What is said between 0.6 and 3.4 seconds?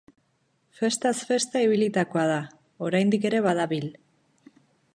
Festaz festa ibilitakoa da, oraindik